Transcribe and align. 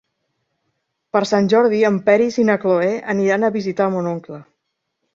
Per 1.17 1.21
Sant 1.33 1.51
Jordi 1.53 1.83
en 1.91 2.01
Peris 2.09 2.41
i 2.45 2.49
na 2.51 2.57
Cloè 2.65 2.91
aniran 3.17 3.49
a 3.51 3.55
visitar 3.61 3.93
mon 3.99 4.13
oncle. 4.19 4.45